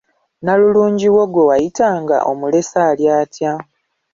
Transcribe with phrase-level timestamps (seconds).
[0.45, 3.53] Nalulungi wo gwe wayitanga omulesse ali atya?